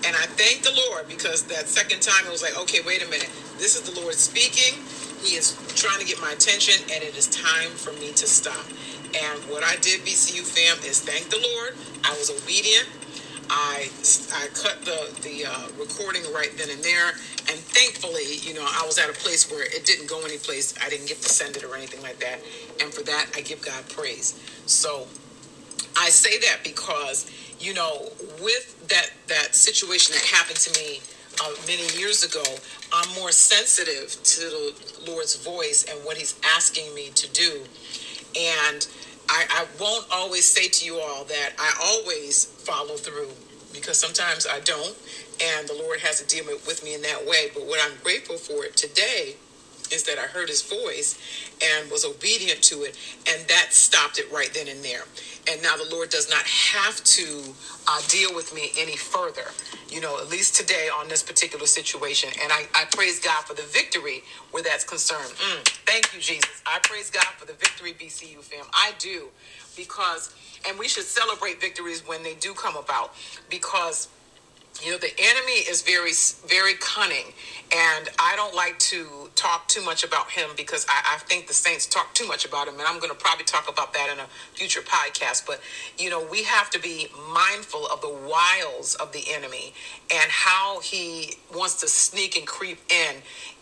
And 0.05 0.15
I 0.15 0.25
thank 0.39 0.63
the 0.63 0.73
Lord 0.87 1.07
because 1.07 1.43
that 1.43 1.67
second 1.67 2.01
time 2.01 2.25
it 2.25 2.31
was 2.31 2.41
like, 2.41 2.57
okay, 2.57 2.79
wait 2.85 3.03
a 3.03 3.09
minute. 3.09 3.29
This 3.57 3.75
is 3.75 3.83
the 3.83 3.99
Lord 3.99 4.15
speaking. 4.15 4.79
He 5.21 5.35
is 5.35 5.53
trying 5.75 5.99
to 5.99 6.05
get 6.05 6.19
my 6.19 6.31
attention, 6.31 6.81
and 6.91 7.03
it 7.03 7.15
is 7.15 7.27
time 7.27 7.69
for 7.69 7.93
me 7.93 8.11
to 8.13 8.25
stop. 8.25 8.65
And 9.13 9.37
what 9.51 9.63
I 9.63 9.75
did, 9.77 10.01
BCU 10.01 10.41
fam, 10.41 10.81
is 10.83 11.01
thank 11.01 11.29
the 11.29 11.37
Lord. 11.37 11.77
I 12.03 12.11
was 12.17 12.31
obedient. 12.31 12.89
I, 13.49 13.89
I 14.33 14.47
cut 14.55 14.81
the, 14.85 15.13
the 15.21 15.45
uh, 15.45 15.67
recording 15.77 16.23
right 16.33 16.49
then 16.57 16.69
and 16.71 16.81
there. 16.81 17.09
And 17.51 17.59
thankfully, 17.59 18.37
you 18.41 18.53
know, 18.53 18.65
I 18.65 18.85
was 18.87 18.97
at 18.97 19.09
a 19.09 19.13
place 19.13 19.51
where 19.51 19.63
it 19.63 19.85
didn't 19.85 20.07
go 20.07 20.23
anyplace. 20.25 20.73
I 20.81 20.89
didn't 20.89 21.07
get 21.07 21.21
to 21.21 21.29
send 21.29 21.57
it 21.57 21.63
or 21.63 21.75
anything 21.75 22.01
like 22.01 22.17
that. 22.19 22.39
And 22.79 22.93
for 22.93 23.03
that, 23.03 23.27
I 23.35 23.41
give 23.41 23.61
God 23.61 23.87
praise. 23.89 24.39
So 24.65 25.05
I 25.97 26.09
say 26.09 26.39
that 26.39 26.59
because, 26.63 27.29
you 27.59 27.73
know, 27.73 28.09
with 28.41 28.87
that, 28.89 29.11
that 29.27 29.55
situation 29.55 30.13
that 30.15 30.23
happened 30.25 30.57
to 30.59 30.79
me 30.79 31.01
uh, 31.41 31.51
many 31.67 31.87
years 31.97 32.23
ago, 32.23 32.43
I'm 32.93 33.13
more 33.15 33.31
sensitive 33.31 34.21
to 34.23 34.39
the 34.41 35.11
Lord's 35.11 35.35
voice 35.43 35.85
and 35.89 36.03
what 36.05 36.17
He's 36.17 36.39
asking 36.55 36.93
me 36.93 37.09
to 37.09 37.31
do. 37.31 37.63
And 38.37 38.87
I, 39.29 39.45
I 39.49 39.65
won't 39.79 40.05
always 40.11 40.47
say 40.47 40.67
to 40.67 40.85
you 40.85 40.99
all 40.99 41.23
that 41.25 41.51
I 41.57 41.73
always 41.83 42.45
follow 42.45 42.95
through 42.95 43.29
because 43.73 43.97
sometimes 43.97 44.45
I 44.47 44.59
don't, 44.61 44.95
and 45.41 45.67
the 45.67 45.73
Lord 45.73 45.99
has 46.01 46.21
to 46.21 46.27
deal 46.27 46.45
with 46.45 46.83
me 46.83 46.93
in 46.93 47.01
that 47.03 47.25
way. 47.25 47.49
But 47.53 47.65
what 47.65 47.79
I'm 47.83 47.97
grateful 48.03 48.37
for 48.37 48.65
today 48.75 49.35
is 49.91 50.03
that 50.03 50.17
I 50.17 50.23
heard 50.23 50.49
his 50.49 50.61
voice 50.61 51.19
and 51.63 51.89
was 51.91 52.05
obedient 52.05 52.61
to 52.63 52.83
it, 52.83 52.97
and 53.27 53.47
that 53.47 53.67
stopped 53.73 54.19
it 54.19 54.31
right 54.31 54.51
then 54.53 54.67
and 54.67 54.83
there. 54.83 55.03
And 55.51 55.61
now 55.61 55.75
the 55.75 55.89
Lord 55.91 56.09
does 56.09 56.29
not 56.29 56.43
have 56.43 57.03
to 57.03 57.43
uh, 57.87 58.01
deal 58.07 58.33
with 58.35 58.53
me 58.53 58.71
any 58.77 58.95
further, 58.95 59.45
you 59.89 60.01
know, 60.01 60.19
at 60.19 60.29
least 60.29 60.55
today 60.55 60.89
on 60.95 61.07
this 61.07 61.23
particular 61.23 61.65
situation. 61.65 62.29
And 62.41 62.51
I, 62.51 62.63
I 62.75 62.85
praise 62.91 63.19
God 63.19 63.43
for 63.45 63.53
the 63.53 63.63
victory 63.63 64.23
where 64.51 64.63
that's 64.63 64.83
concerned. 64.83 65.33
Mm, 65.37 65.67
thank 65.85 66.13
you, 66.13 66.19
Jesus. 66.19 66.61
I 66.65 66.79
praise 66.83 67.09
God 67.09 67.25
for 67.37 67.45
the 67.45 67.53
victory, 67.53 67.93
BCU 67.93 68.39
fam. 68.39 68.65
I 68.73 68.93
do, 68.99 69.29
because, 69.75 70.33
and 70.67 70.77
we 70.77 70.87
should 70.87 71.05
celebrate 71.05 71.59
victories 71.59 72.07
when 72.07 72.23
they 72.23 72.35
do 72.35 72.53
come 72.53 72.75
about, 72.77 73.13
because 73.49 74.07
you 74.79 74.91
know 74.91 74.97
the 74.97 75.11
enemy 75.19 75.59
is 75.69 75.81
very 75.81 76.11
very 76.47 76.73
cunning 76.75 77.33
and 77.73 78.09
i 78.19 78.35
don't 78.35 78.55
like 78.55 78.77
to 78.79 79.29
talk 79.35 79.67
too 79.67 79.83
much 79.83 80.03
about 80.03 80.29
him 80.31 80.49
because 80.55 80.85
i, 80.89 81.15
I 81.15 81.17
think 81.19 81.47
the 81.47 81.53
saints 81.53 81.85
talk 81.85 82.13
too 82.13 82.27
much 82.27 82.45
about 82.45 82.67
him 82.67 82.75
and 82.75 82.83
i'm 82.83 82.99
going 82.99 83.11
to 83.11 83.17
probably 83.17 83.45
talk 83.45 83.69
about 83.69 83.93
that 83.93 84.09
in 84.11 84.19
a 84.19 84.27
future 84.53 84.81
podcast 84.81 85.45
but 85.45 85.61
you 85.97 86.09
know 86.09 86.25
we 86.31 86.43
have 86.43 86.69
to 86.71 86.79
be 86.79 87.07
mindful 87.33 87.85
of 87.87 88.01
the 88.01 88.13
wiles 88.27 88.95
of 88.95 89.11
the 89.11 89.23
enemy 89.29 89.73
and 90.13 90.31
how 90.31 90.79
he 90.81 91.35
wants 91.53 91.79
to 91.81 91.87
sneak 91.87 92.37
and 92.37 92.47
creep 92.47 92.79
in 92.89 93.15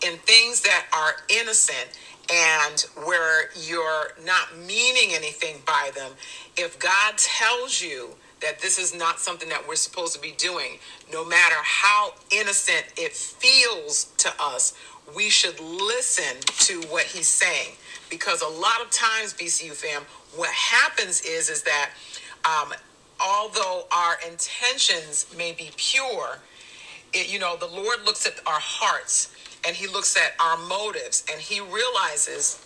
in 0.06 0.18
things 0.20 0.62
that 0.62 0.86
are 0.94 1.16
innocent 1.30 1.90
and 2.32 2.86
where 3.06 3.50
you're 3.60 4.12
not 4.24 4.56
meaning 4.56 5.12
anything 5.14 5.58
by 5.66 5.90
them. 5.96 6.12
If 6.58 6.78
god 6.80 7.18
tells 7.18 7.82
you 7.82 8.16
that 8.42 8.60
this 8.60 8.78
is 8.80 8.96
not 8.96 9.20
something 9.20 9.50
that 9.50 9.68
we're 9.68 9.76
supposed 9.76 10.14
to 10.16 10.22
be 10.22 10.34
doing. 10.38 10.80
No 11.12 11.26
matter 11.26 11.56
how 11.64 12.14
innocent 12.32 12.86
it 12.98 13.14
feels 13.14 14.06
to 14.18 14.32
us, 14.40 14.74
we 15.16 15.30
should 15.30 15.60
listen 15.60 16.40
to 16.60 16.82
what 16.90 17.04
he's 17.04 17.28
saying. 17.28 17.76
Because 18.10 18.42
a 18.42 18.48
lot 18.48 18.82
of 18.82 18.90
times, 18.92 19.34
BCU 19.34 19.74
fam, 19.74 20.04
what 20.36 20.50
happens 20.50 21.22
is 21.22 21.50
is 21.50 21.64
that 21.64 21.92
um, 22.46 22.74
although 23.24 23.86
our 23.92 24.18
intentions 24.28 25.26
may 25.38 25.52
be 25.52 25.70
pure, 25.76 26.40
it, 27.14 27.32
you 27.32 27.40
know, 27.40 27.58
the 27.58 27.68
Lord 27.68 28.06
looks 28.06 28.26
at 28.26 28.40
our 28.46 28.60
hearts 28.60 29.34
and 29.66 29.76
he 29.76 29.88
looks 29.88 30.16
at 30.16 30.34
our 30.40 30.58
motives 30.58 31.26
and 31.32 31.42
he 31.42 31.60
realizes 31.60 32.66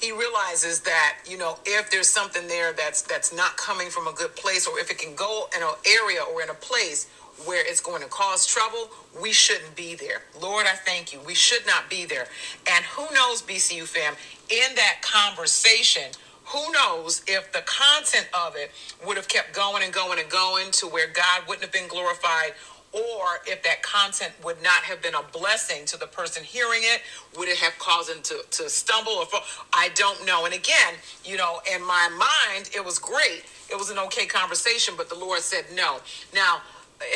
he 0.00 0.12
realizes 0.12 0.80
that 0.80 1.18
you 1.28 1.38
know 1.38 1.58
if 1.64 1.90
there's 1.90 2.08
something 2.08 2.46
there 2.48 2.72
that's 2.72 3.02
that's 3.02 3.34
not 3.34 3.56
coming 3.56 3.88
from 3.88 4.06
a 4.06 4.12
good 4.12 4.34
place 4.36 4.66
or 4.66 4.78
if 4.78 4.90
it 4.90 4.98
can 4.98 5.14
go 5.14 5.48
in 5.56 5.62
an 5.62 5.68
area 5.86 6.20
or 6.32 6.42
in 6.42 6.50
a 6.50 6.54
place 6.54 7.08
where 7.44 7.64
it's 7.64 7.80
going 7.80 8.02
to 8.02 8.08
cause 8.08 8.46
trouble 8.46 8.90
we 9.20 9.32
shouldn't 9.32 9.74
be 9.76 9.94
there. 9.94 10.22
Lord 10.40 10.66
i 10.66 10.74
thank 10.74 11.12
you. 11.12 11.20
We 11.26 11.34
should 11.34 11.66
not 11.66 11.88
be 11.88 12.04
there. 12.04 12.26
And 12.70 12.84
who 12.84 13.06
knows 13.14 13.42
bcu 13.42 13.84
fam 13.84 14.14
in 14.48 14.74
that 14.76 15.02
conversation 15.02 16.10
who 16.44 16.72
knows 16.72 17.22
if 17.26 17.52
the 17.52 17.62
content 17.66 18.26
of 18.32 18.56
it 18.56 18.70
would 19.06 19.18
have 19.18 19.28
kept 19.28 19.54
going 19.54 19.82
and 19.84 19.92
going 19.92 20.18
and 20.18 20.30
going 20.30 20.70
to 20.72 20.86
where 20.86 21.08
god 21.08 21.42
wouldn't 21.46 21.62
have 21.64 21.72
been 21.72 21.88
glorified 21.88 22.52
or 22.92 23.40
if 23.46 23.62
that 23.62 23.82
content 23.82 24.32
would 24.44 24.62
not 24.62 24.82
have 24.82 25.02
been 25.02 25.14
a 25.14 25.22
blessing 25.32 25.84
to 25.86 25.98
the 25.98 26.06
person 26.06 26.42
hearing 26.42 26.80
it 26.82 27.02
would 27.36 27.48
it 27.48 27.58
have 27.58 27.78
caused 27.78 28.10
them 28.10 28.22
to, 28.22 28.42
to 28.50 28.68
stumble 28.70 29.12
or 29.12 29.26
fall? 29.26 29.42
I 29.72 29.90
don't 29.94 30.24
know. 30.26 30.44
And 30.44 30.54
again 30.54 30.94
you 31.24 31.36
know 31.36 31.60
in 31.72 31.82
my 31.86 32.08
mind 32.08 32.70
it 32.74 32.84
was 32.84 32.98
great. 32.98 33.44
It 33.70 33.76
was 33.76 33.90
an 33.90 33.98
okay 33.98 34.26
conversation 34.26 34.94
but 34.96 35.08
the 35.08 35.18
lord 35.18 35.40
said 35.40 35.64
no. 35.74 35.98
Now 36.34 36.62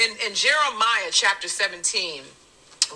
in, 0.05 0.12
in 0.26 0.35
jeremiah 0.35 1.11
chapter 1.11 1.49
17 1.49 2.23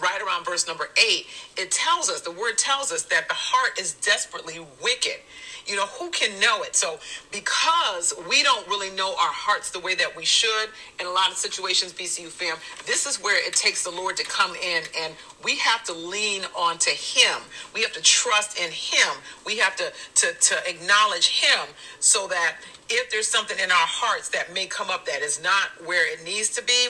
right 0.02 0.20
around 0.20 0.44
verse 0.44 0.66
number 0.66 0.88
8 0.96 1.26
it 1.56 1.70
tells 1.70 2.08
us 2.08 2.20
the 2.20 2.32
word 2.32 2.58
tells 2.58 2.92
us 2.92 3.02
that 3.04 3.28
the 3.28 3.34
heart 3.34 3.78
is 3.78 3.94
desperately 3.94 4.60
wicked 4.82 5.20
you 5.66 5.74
know, 5.74 5.86
who 5.86 6.10
can 6.10 6.38
know 6.40 6.62
it? 6.62 6.76
So, 6.76 6.98
because 7.32 8.14
we 8.28 8.42
don't 8.42 8.66
really 8.68 8.90
know 8.90 9.10
our 9.10 9.32
hearts 9.32 9.70
the 9.70 9.80
way 9.80 9.94
that 9.96 10.16
we 10.16 10.24
should 10.24 10.68
in 11.00 11.06
a 11.06 11.10
lot 11.10 11.30
of 11.30 11.36
situations, 11.36 11.92
BCU 11.92 12.28
fam, 12.28 12.56
this 12.86 13.06
is 13.06 13.20
where 13.20 13.44
it 13.46 13.54
takes 13.54 13.82
the 13.82 13.90
Lord 13.90 14.16
to 14.16 14.24
come 14.24 14.54
in 14.54 14.82
and 15.00 15.14
we 15.44 15.56
have 15.56 15.82
to 15.84 15.92
lean 15.92 16.42
on 16.56 16.78
to 16.78 16.90
him. 16.90 17.40
We 17.74 17.82
have 17.82 17.92
to 17.92 18.02
trust 18.02 18.58
in 18.58 18.70
him. 18.70 19.16
We 19.44 19.58
have 19.58 19.76
to, 19.76 19.92
to, 20.16 20.32
to 20.32 20.56
acknowledge 20.68 21.28
him 21.28 21.66
so 21.98 22.28
that 22.28 22.56
if 22.88 23.10
there's 23.10 23.28
something 23.28 23.58
in 23.58 23.70
our 23.70 23.76
hearts 23.76 24.28
that 24.30 24.54
may 24.54 24.66
come 24.66 24.90
up 24.90 25.04
that 25.06 25.22
is 25.22 25.42
not 25.42 25.68
where 25.84 26.10
it 26.12 26.24
needs 26.24 26.50
to 26.50 26.62
be, 26.62 26.88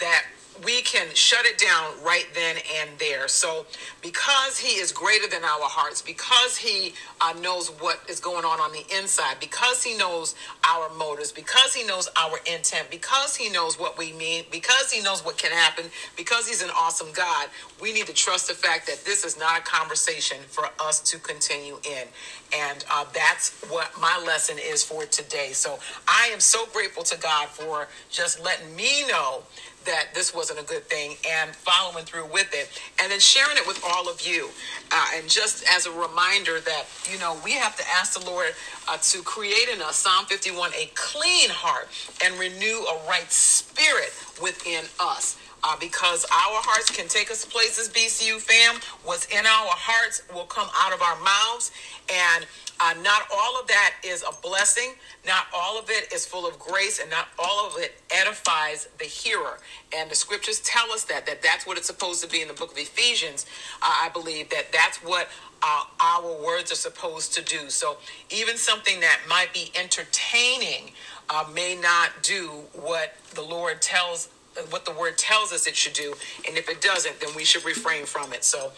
that 0.00 0.24
we 0.64 0.82
can 0.82 1.08
shut 1.14 1.44
it 1.44 1.58
down 1.58 1.92
right 2.04 2.26
then 2.34 2.56
and 2.80 2.90
there. 2.98 3.28
So, 3.28 3.66
because 4.02 4.58
He 4.58 4.78
is 4.78 4.92
greater 4.92 5.28
than 5.28 5.42
our 5.44 5.68
hearts, 5.68 6.02
because 6.02 6.56
He 6.56 6.94
uh, 7.20 7.34
knows 7.40 7.68
what 7.80 8.00
is 8.08 8.20
going 8.20 8.44
on 8.44 8.60
on 8.60 8.72
the 8.72 8.84
inside, 8.98 9.36
because 9.40 9.82
He 9.82 9.96
knows 9.96 10.34
our 10.64 10.88
motives, 10.96 11.32
because 11.32 11.74
He 11.74 11.84
knows 11.86 12.08
our 12.16 12.38
intent, 12.46 12.90
because 12.90 13.36
He 13.36 13.50
knows 13.50 13.78
what 13.78 13.98
we 13.98 14.12
mean, 14.12 14.44
because 14.50 14.90
He 14.90 15.02
knows 15.02 15.24
what 15.24 15.38
can 15.38 15.52
happen, 15.52 15.86
because 16.16 16.48
He's 16.48 16.62
an 16.62 16.70
awesome 16.78 17.08
God, 17.12 17.48
we 17.80 17.92
need 17.92 18.06
to 18.06 18.14
trust 18.14 18.48
the 18.48 18.54
fact 18.54 18.86
that 18.86 19.04
this 19.04 19.24
is 19.24 19.38
not 19.38 19.60
a 19.60 19.62
conversation 19.62 20.38
for 20.48 20.68
us 20.80 21.00
to 21.00 21.18
continue 21.18 21.78
in. 21.88 22.06
And 22.54 22.84
uh, 22.90 23.04
that's 23.12 23.60
what 23.68 23.90
my 24.00 24.22
lesson 24.26 24.56
is 24.60 24.84
for 24.84 25.04
today. 25.04 25.50
So, 25.52 25.78
I 26.08 26.30
am 26.32 26.40
so 26.40 26.66
grateful 26.72 27.02
to 27.04 27.18
God 27.18 27.48
for 27.48 27.88
just 28.10 28.42
letting 28.44 28.74
me 28.76 29.06
know 29.08 29.42
that 29.86 30.14
this 30.14 30.34
wasn't 30.34 30.60
a 30.60 30.64
good 30.64 30.84
thing 30.84 31.16
and 31.26 31.54
following 31.54 32.04
through 32.04 32.26
with 32.26 32.52
it. 32.52 32.68
And 33.02 33.10
then 33.10 33.20
sharing 33.20 33.56
it 33.56 33.66
with 33.66 33.82
all 33.84 34.08
of 34.08 34.20
you. 34.26 34.50
Uh, 34.92 35.06
and 35.16 35.28
just 35.28 35.64
as 35.74 35.86
a 35.86 35.90
reminder 35.90 36.60
that 36.60 36.84
you 37.10 37.18
know 37.18 37.36
we 37.44 37.52
have 37.52 37.76
to 37.76 37.84
ask 37.88 38.18
the 38.18 38.24
lord 38.30 38.54
uh, 38.88 38.96
to 38.98 39.22
create 39.22 39.68
in 39.72 39.82
us 39.82 39.96
psalm 39.96 40.24
51 40.26 40.70
a 40.74 40.90
clean 40.94 41.50
heart 41.50 41.88
and 42.24 42.38
renew 42.38 42.84
a 42.84 43.08
right 43.08 43.30
spirit 43.30 44.12
within 44.42 44.84
us 45.00 45.36
uh, 45.64 45.76
because 45.80 46.24
our 46.24 46.60
hearts 46.62 46.90
can 46.90 47.08
take 47.08 47.30
us 47.30 47.44
places, 47.44 47.88
BCU 47.88 48.40
fam. 48.40 48.80
What's 49.04 49.26
in 49.26 49.46
our 49.46 49.70
hearts 49.70 50.22
will 50.32 50.44
come 50.44 50.68
out 50.76 50.92
of 50.92 51.02
our 51.02 51.16
mouths. 51.20 51.70
And 52.12 52.46
uh, 52.80 52.94
not 53.02 53.22
all 53.34 53.58
of 53.58 53.66
that 53.68 53.94
is 54.04 54.22
a 54.22 54.32
blessing. 54.42 54.92
Not 55.26 55.46
all 55.54 55.78
of 55.78 55.90
it 55.90 56.12
is 56.12 56.26
full 56.26 56.46
of 56.46 56.58
grace, 56.58 57.00
and 57.00 57.10
not 57.10 57.28
all 57.38 57.66
of 57.66 57.78
it 57.78 58.00
edifies 58.10 58.88
the 58.98 59.04
hearer. 59.04 59.58
And 59.96 60.10
the 60.10 60.14
scriptures 60.14 60.60
tell 60.60 60.90
us 60.92 61.04
that 61.04 61.26
that 61.26 61.42
that's 61.42 61.66
what 61.66 61.78
it's 61.78 61.86
supposed 61.86 62.22
to 62.22 62.28
be 62.28 62.42
in 62.42 62.48
the 62.48 62.54
book 62.54 62.72
of 62.72 62.78
Ephesians. 62.78 63.46
Uh, 63.82 63.86
I 64.02 64.10
believe 64.10 64.50
that 64.50 64.72
that's 64.72 64.98
what 64.98 65.28
uh, 65.62 65.84
our 66.00 66.44
words 66.44 66.70
are 66.70 66.76
supposed 66.76 67.34
to 67.34 67.42
do. 67.42 67.70
So 67.70 67.96
even 68.30 68.56
something 68.56 69.00
that 69.00 69.20
might 69.28 69.52
be 69.54 69.72
entertaining 69.74 70.92
uh, 71.30 71.44
may 71.52 71.76
not 71.76 72.10
do 72.22 72.48
what 72.72 73.16
the 73.34 73.42
Lord 73.42 73.82
tells 73.82 74.28
what 74.70 74.84
the 74.84 74.92
word 74.92 75.18
tells 75.18 75.52
us 75.52 75.66
it 75.66 75.76
should 75.76 75.92
do 75.92 76.14
and 76.46 76.56
if 76.56 76.68
it 76.68 76.80
doesn't 76.80 77.18
then 77.20 77.30
we 77.36 77.44
should 77.44 77.64
refrain 77.64 78.04
from 78.04 78.32
it. 78.32 78.44
So 78.44 78.72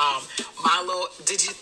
um, 0.00 0.22
my 0.64 0.82
little 0.86 1.08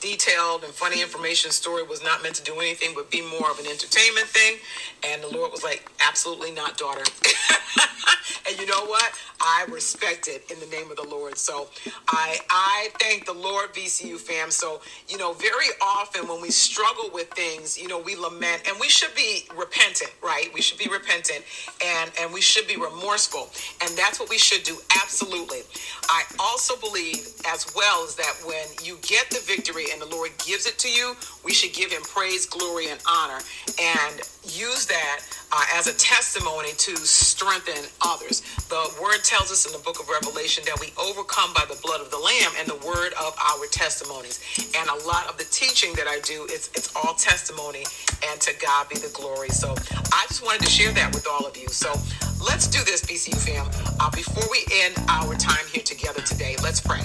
detailed 0.01 0.63
and 0.63 0.73
funny 0.73 1.03
information 1.03 1.51
story 1.51 1.83
was 1.83 2.05
not 2.05 2.23
meant 2.23 2.37
to 2.37 2.45
do 2.45 2.55
anything 2.61 2.93
but 2.95 3.11
be 3.11 3.21
more 3.23 3.51
of 3.51 3.59
an 3.59 3.67
entertainment 3.67 4.27
thing. 4.29 4.57
And 5.05 5.23
the 5.23 5.29
Lord 5.29 5.51
was 5.51 5.65
like, 5.65 5.91
absolutely 6.07 6.53
not, 6.53 6.79
daughter. 6.79 7.03
and 8.49 8.59
you 8.59 8.67
know 8.67 8.85
what? 8.87 9.13
I 9.41 9.67
respect 9.71 10.29
it 10.29 10.51
in 10.51 10.59
the 10.61 10.67
name 10.67 10.91
of 10.91 10.97
the 10.97 11.09
Lord. 11.09 11.39
So 11.39 11.69
I 12.09 12.39
I 12.51 12.91
thank 13.01 13.27
the 13.27 13.33
Lord, 13.33 13.73
BCU 13.73 14.19
fam. 14.19 14.51
So, 14.51 14.81
you 15.09 15.17
know, 15.19 15.33
very 15.33 15.69
often 15.81 16.29
when 16.29 16.41
we 16.41 16.51
struggle 16.51 17.11
with 17.13 17.31
things, 17.31 17.79
you 17.81 17.89
know, 17.89 17.99
we 17.99 18.17
lament 18.17 18.63
and 18.69 18.77
we 18.81 18.89
should 18.89 19.15
be 19.15 19.45
repentant, 19.57 20.13
right? 20.23 20.51
We 20.55 20.61
should 20.61 20.79
be 20.79 20.89
repentant 20.91 21.45
and, 21.85 22.11
and 22.21 22.33
we 22.33 22.41
should 22.41 22.67
be 22.67 22.77
remorseful. 22.77 23.49
And 23.83 23.97
that's 23.97 24.21
what 24.21 24.29
we 24.29 24.39
should 24.39 24.65
do. 24.65 24.77
Absolutely. 25.03 25.61
I 26.19 26.25
also 26.41 26.75
believe 26.77 27.29
as 27.47 27.73
well 27.77 28.03
that 28.05 28.17
that 28.17 28.35
when 28.45 28.67
you 28.83 28.99
get 29.03 29.31
the 29.31 29.39
victory 29.47 29.87
and 29.93 30.03
the 30.03 30.07
Lord 30.07 30.33
gives 30.45 30.67
it 30.67 30.77
to 30.81 30.91
you, 30.91 31.15
we 31.49 31.55
should 31.55 31.73
give 31.73 31.91
him 31.91 32.03
praise, 32.03 32.45
glory, 32.45 32.91
and 32.91 33.01
honor 33.09 33.41
and 33.81 34.21
use 34.45 34.85
that 34.85 35.21
uh, 35.51 35.65
as 35.75 35.87
a 35.87 35.97
testimony 35.97 36.69
to 36.77 36.95
strengthen 36.97 37.89
others. 38.05 38.43
The 38.69 38.85
word 39.01 39.25
tells 39.25 39.51
us 39.51 39.65
in 39.65 39.73
the 39.73 39.79
book 39.79 39.99
of 39.99 40.11
Revelation 40.11 40.63
that 40.67 40.79
we 40.79 40.93
overcome 41.01 41.55
by 41.55 41.65
the 41.65 41.81
blood 41.83 42.03
of 42.03 42.11
the 42.11 42.19
Lamb 42.19 42.53
and 42.59 42.69
the 42.69 42.77
word 42.87 43.15
of 43.17 43.35
our 43.41 43.65
testimonies. 43.73 44.45
And 44.77 44.91
a 44.91 45.09
lot 45.09 45.27
of 45.27 45.39
the 45.39 45.45
teaching 45.51 45.95
that 45.95 46.07
I 46.07 46.21
do, 46.21 46.45
it's, 46.51 46.69
it's 46.77 46.95
all 46.95 47.15
testimony, 47.15 47.85
and 48.29 48.39
to 48.43 48.53
God 48.61 48.91
be 48.91 48.97
the 48.97 49.11
glory. 49.15 49.49
So 49.49 49.73
I 50.13 50.27
just 50.29 50.45
wanted 50.45 50.61
to 50.67 50.71
share 50.71 50.93
that 50.93 51.15
with 51.15 51.27
all 51.27 51.47
of 51.47 51.57
you. 51.57 51.69
So 51.69 51.95
let's 52.45 52.69
do 52.69 52.85
this, 52.85 53.01
BCU 53.01 53.41
fam. 53.41 53.65
Uh, 53.99 54.11
before 54.11 54.45
we 54.53 54.67
end 54.85 54.97
our 55.09 55.35
time 55.37 55.65
here 55.73 55.83
together 55.83 56.21
today, 56.21 56.57
let's 56.63 56.83
pray. 56.83 57.01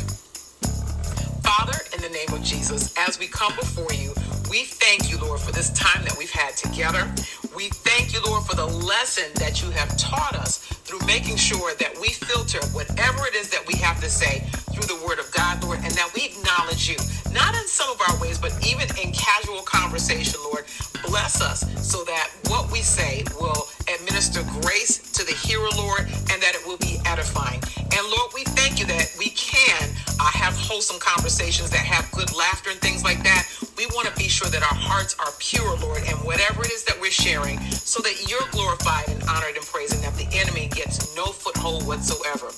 Father, 1.43 1.79
in 1.95 2.01
the 2.01 2.09
name 2.09 2.29
of 2.33 2.43
Jesus, 2.43 2.93
as 2.97 3.19
we 3.19 3.27
come 3.27 3.55
before 3.55 3.93
you, 3.93 4.13
we 4.53 4.65
thank 4.65 5.09
you, 5.09 5.17
Lord, 5.17 5.39
for 5.39 5.51
this 5.51 5.71
time 5.71 6.03
that 6.03 6.15
we've 6.15 6.29
had 6.29 6.55
together. 6.55 7.11
We 7.55 7.69
thank 7.69 8.13
you, 8.13 8.21
Lord, 8.21 8.45
for 8.45 8.55
the 8.55 8.67
lesson 8.67 9.25
that 9.41 9.63
you 9.63 9.71
have 9.71 9.97
taught 9.97 10.35
us 10.35 10.59
through 10.85 10.99
making 11.07 11.37
sure 11.37 11.73
that 11.73 11.97
we 11.99 12.09
filter 12.09 12.59
whatever 12.67 13.25
it 13.25 13.33
is 13.33 13.49
that 13.49 13.65
we 13.67 13.73
have 13.79 13.99
to 14.01 14.09
say 14.11 14.45
through 14.69 14.85
the 14.85 15.03
word 15.07 15.17
of 15.17 15.31
God, 15.33 15.63
Lord, 15.63 15.79
and 15.81 15.91
that 15.93 16.11
we 16.13 16.25
acknowledge 16.25 16.87
you, 16.87 16.97
not 17.33 17.55
in 17.55 17.67
some 17.67 17.89
of 17.89 17.99
our 18.07 18.21
ways, 18.21 18.37
but 18.37 18.53
even 18.61 18.85
in 19.01 19.11
casual 19.11 19.63
conversation, 19.63 20.39
Lord. 20.43 20.65
Bless 21.01 21.41
us 21.41 21.65
so 21.81 22.03
that 22.03 22.29
what 22.45 22.71
we 22.71 22.79
say 22.79 23.23
will 23.41 23.67
administer 23.89 24.43
grace 24.61 24.99
to 25.13 25.25
the 25.25 25.33
hearer, 25.33 25.69
Lord, 25.77 26.01
and 26.29 26.37
that 26.45 26.53
it 26.53 26.61
will 26.67 26.77
be 26.77 27.01
edifying. 27.05 27.61
And 27.77 28.05
Lord, 28.05 28.31
we 28.35 28.43
thank 28.53 28.79
you 28.79 28.85
that 28.85 29.15
we 29.17 29.29
can 29.31 29.89
uh, 30.19 30.29
have 30.29 30.53
wholesome 30.55 30.99
conversations 30.99 31.71
that 31.71 31.85
have 31.85 32.11
good 32.11 32.33
laughter 32.35 32.69
and 32.69 32.79
things 32.79 33.03
like 33.03 33.23
that. 33.23 33.49
We 33.77 33.87
want 33.87 34.07
to 34.07 34.15
be 34.15 34.29
sure 34.29 34.49
that 34.49 34.61
our 34.61 34.77
hearts 34.77 35.15
are 35.19 35.31
pure, 35.39 35.75
Lord, 35.77 36.03
and 36.07 36.17
whatever 36.19 36.63
it 36.63 36.71
is 36.71 36.83
that 36.85 36.99
we're 37.01 37.11
sharing, 37.11 37.59
so 37.71 38.01
that 38.01 38.29
you're 38.29 38.47
glorified 38.51 39.09
and 39.09 39.23
honored 39.23 39.55
and 39.55 39.65
praised, 39.65 39.95
and 39.95 40.03
that 40.03 40.15
the 40.15 40.29
enemy 40.37 40.69
gets 40.69 41.15
no 41.15 41.25
foothold 41.25 41.87
whatsoever. 41.87 42.51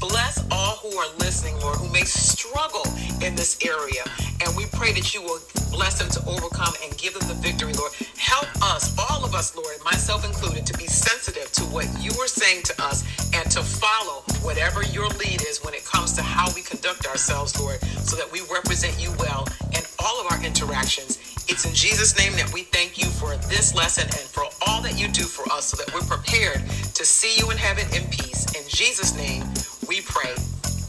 Bless 0.00 0.44
all 0.50 0.76
who 0.82 0.96
are 0.98 1.08
listening, 1.18 1.58
Lord, 1.60 1.76
who 1.78 1.92
may 1.92 2.02
struggle 2.04 2.84
in 3.22 3.34
this 3.36 3.58
area. 3.64 4.02
And 4.44 4.56
we 4.56 4.66
pray 4.72 4.92
that 4.92 5.14
you 5.14 5.22
will 5.22 5.40
bless 5.70 5.98
them 5.98 6.10
to 6.10 6.20
overcome 6.28 6.74
and 6.82 6.96
give 6.98 7.14
them 7.14 7.26
the 7.28 7.34
victory, 7.34 7.72
Lord. 7.72 7.92
Help 8.18 8.48
us, 8.62 8.94
all 8.98 9.24
of 9.24 9.34
us, 9.34 9.54
Lord, 9.56 9.76
myself 9.84 10.26
included, 10.26 10.66
to 10.66 10.76
be 10.76 10.86
sensitive 10.86 11.50
to 11.52 11.62
what 11.70 11.86
you 12.00 12.10
are 12.20 12.28
saying 12.28 12.62
to 12.64 12.82
us 12.82 13.04
and 13.34 13.48
to 13.52 13.62
follow 13.62 14.22
whatever 14.42 14.82
your 14.84 15.08
lead 15.22 15.42
is 15.46 15.62
when 15.64 15.74
it 15.74 15.84
comes 15.84 16.12
to 16.14 16.22
how 16.22 16.52
we 16.54 16.62
conduct 16.62 17.06
ourselves, 17.06 17.58
Lord, 17.60 17.80
so 18.02 18.16
that 18.16 18.30
we 18.30 18.40
represent 18.52 19.00
you 19.00 19.12
well 19.18 19.46
in 19.72 19.82
all 20.06 20.20
of 20.20 20.30
our 20.30 20.42
interactions. 20.44 21.18
It's 21.48 21.66
in 21.66 21.74
Jesus' 21.74 22.16
name 22.16 22.32
that 22.38 22.52
we 22.54 22.62
thank 22.62 22.96
you 22.96 23.06
for 23.06 23.36
this 23.48 23.74
lesson 23.74 24.04
and 24.04 24.26
for 24.30 24.44
all 24.66 24.80
that 24.82 24.96
you 24.96 25.08
do 25.08 25.24
for 25.24 25.50
us 25.52 25.66
so 25.66 25.76
that 25.82 25.92
we're 25.92 26.06
prepared 26.06 26.62
to 26.94 27.04
see 27.04 27.34
you 27.36 27.50
in 27.50 27.56
heaven 27.56 27.84
in 27.90 28.08
peace. 28.08 28.46
In 28.54 28.62
Jesus' 28.68 29.16
name, 29.16 29.42
we 29.88 30.00
pray. 30.02 30.30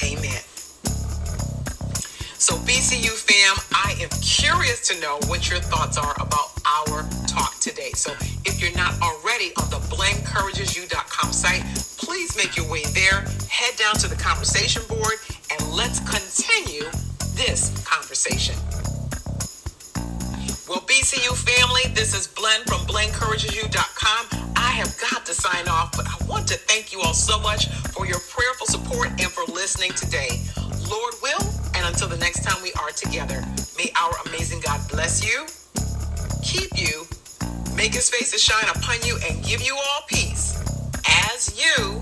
Amen. 0.06 0.42
So, 2.38 2.54
BCU 2.62 3.10
fam, 3.18 3.58
I 3.74 3.98
am 4.00 4.10
curious 4.22 4.88
to 4.90 5.02
know 5.02 5.18
what 5.26 5.50
your 5.50 5.60
thoughts 5.60 5.98
are 5.98 6.14
about 6.22 6.54
our 6.70 7.02
talk 7.26 7.58
today. 7.60 7.92
So, 7.96 8.12
if 8.46 8.62
you're 8.62 8.76
not 8.78 8.94
already 9.02 9.50
on 9.58 9.70
the 9.74 9.82
blencouragesyou.com 9.90 11.34
site, 11.34 11.64
please 11.98 12.38
make 12.38 12.56
your 12.56 12.70
way 12.70 12.84
there, 12.94 13.26
head 13.50 13.76
down 13.78 13.96
to 13.96 14.08
the 14.08 14.16
conversation 14.16 14.84
board, 14.88 15.18
and 15.50 15.74
let's 15.74 16.00
continue 16.06 16.86
this 17.34 17.74
conversation. 17.84 18.56
Well, 20.68 20.82
BCU 20.82 21.34
family, 21.34 21.84
this 21.94 22.14
is 22.14 22.28
Blen 22.28 22.62
from 22.66 22.80
blencouragesyou.com. 22.88 24.52
I 24.58 24.72
have 24.72 24.94
got 25.00 25.26
to 25.26 25.34
sign 25.34 25.66
off, 25.70 25.96
but 25.96 26.06
I 26.06 26.26
want 26.28 26.46
to 26.50 26.56
thank 26.56 26.92
you 26.92 27.00
all 27.02 27.14
so 27.14 27.40
much 27.40 27.70
for 27.94 28.06
your 28.06 28.20
prayerful 28.20 28.68
support 28.68 29.08
and 29.12 29.32
for 29.32 29.46
listening 29.46 29.94
today. 29.94 30.42
Lord 30.90 31.14
will, 31.24 31.40
and 31.74 31.86
until 31.88 32.10
the 32.10 32.18
next 32.18 32.44
time 32.44 32.62
we 32.62 32.74
are 32.74 32.92
together, 32.92 33.42
may 33.78 33.90
our 33.96 34.14
amazing 34.26 34.60
God 34.60 34.82
bless 34.90 35.24
you, 35.24 35.46
keep 36.44 36.70
you, 36.76 37.08
make 37.78 37.94
his 37.94 38.10
face 38.10 38.32
to 38.32 38.38
shine 38.38 38.68
upon 38.68 38.98
you, 39.06 39.18
and 39.30 39.42
give 39.46 39.62
you 39.62 39.74
all 39.74 40.02
peace 40.10 40.60
as 41.32 41.58
you 41.58 42.02